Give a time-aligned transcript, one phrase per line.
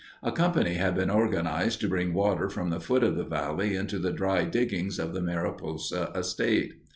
[0.23, 3.99] A company had been organized to bring water from the foot of the valley into
[3.99, 6.73] the dry diggings of the Mariposa estate.